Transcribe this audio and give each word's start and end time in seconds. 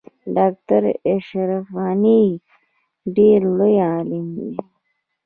ډاکټر 0.35 0.83
اشرف 1.11 1.65
غنی 1.83 2.23
ډیر 3.15 3.39
لوی 3.57 3.75
عالم 3.89 4.25
دی 4.37 4.51